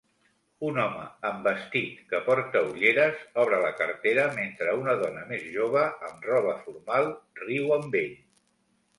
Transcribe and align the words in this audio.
Un 0.67 0.77
home 0.83 1.01
amb 1.31 1.43
vestit, 1.47 1.97
que 2.13 2.21
porta 2.29 2.63
ulleres, 2.69 3.19
obre 3.43 3.59
la 3.65 3.69
cartera 3.81 4.23
mentre 4.37 4.73
una 4.85 4.95
dona 5.01 5.27
més 5.33 5.43
jove 5.57 5.83
amb 6.09 6.25
roba 6.31 6.55
formal 6.63 7.11
riu 7.43 7.75
amb 7.77 7.99
ell 8.01 8.17